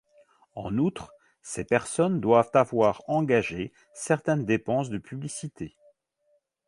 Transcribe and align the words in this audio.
En 0.55 0.79
outre, 0.79 1.13
ces 1.43 1.63
personnes 1.63 2.19
doivent 2.19 2.49
avoir 2.55 3.03
engagé 3.07 3.71
certaines 3.93 4.45
dépenses 4.47 4.89
de 4.89 4.97
publicité. 4.97 5.77